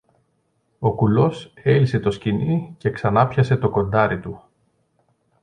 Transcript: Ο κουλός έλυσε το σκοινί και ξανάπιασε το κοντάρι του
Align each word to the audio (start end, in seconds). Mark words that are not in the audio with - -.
Ο 0.79 0.93
κουλός 0.93 1.51
έλυσε 1.53 1.99
το 1.99 2.11
σκοινί 2.11 2.75
και 2.77 2.89
ξανάπιασε 2.91 3.57
το 3.57 3.69
κοντάρι 3.69 4.19
του 4.19 4.43